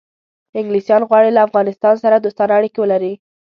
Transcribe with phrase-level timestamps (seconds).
[0.59, 3.13] انګلیسان غواړي له افغانستان سره دوستانه اړیکې ولري.